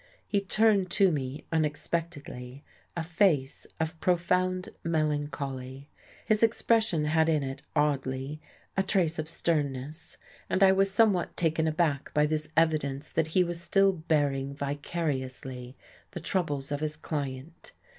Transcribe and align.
He 0.27 0.41
turned 0.41 0.89
to 0.97 1.11
me 1.11 1.43
unexpectedly 1.51 2.63
a 2.97 3.03
face 3.03 3.67
of 3.79 3.99
profound 3.99 4.69
melancholy; 4.83 5.89
his 6.25 6.41
expression 6.41 7.05
had 7.05 7.29
in 7.29 7.43
it, 7.43 7.61
oddly, 7.75 8.41
a 8.75 8.81
trace 8.81 9.19
of 9.19 9.29
sternness; 9.29 10.17
and 10.49 10.63
I 10.63 10.71
was 10.71 10.89
somewhat 10.89 11.37
taken 11.37 11.67
aback 11.67 12.11
by 12.15 12.25
this 12.25 12.49
evidence 12.57 13.11
that 13.11 13.27
he 13.27 13.43
was 13.43 13.61
still 13.61 13.91
bearing 13.91 14.55
vicariously 14.55 15.77
the 16.09 16.19
troubles 16.19 16.71
of 16.71 16.79
his 16.79 16.97
client. 16.97 17.71